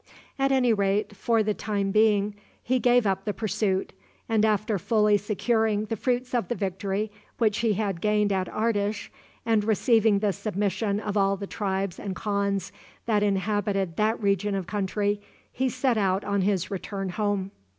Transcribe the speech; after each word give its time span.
At 0.39 0.51
any 0.51 0.73
rate, 0.73 1.15
for 1.15 1.43
the 1.43 1.53
time 1.53 1.91
being 1.91 2.33
he 2.63 2.79
gave 2.79 3.05
up 3.05 3.23
the 3.23 3.35
pursuit, 3.35 3.93
and 4.27 4.43
after 4.43 4.79
fully 4.79 5.15
securing 5.15 5.85
the 5.85 5.95
fruits 5.95 6.33
of 6.33 6.47
the 6.47 6.55
victory 6.55 7.11
which 7.37 7.59
he 7.59 7.73
had 7.73 8.01
gained 8.01 8.31
at 8.31 8.47
Ardish, 8.49 9.11
and 9.45 9.63
receiving 9.63 10.17
the 10.17 10.33
submission 10.33 10.99
of 10.99 11.17
all 11.17 11.37
the 11.37 11.45
tribes 11.45 11.99
and 11.99 12.15
khans 12.15 12.71
that 13.05 13.21
inhabited 13.21 13.95
that 13.97 14.19
region 14.19 14.55
of 14.55 14.65
country, 14.65 15.21
he 15.51 15.69
set 15.69 15.99
out 15.99 16.23
on 16.23 16.41
his 16.41 16.71
return 16.71 17.09
home. 17.09 17.51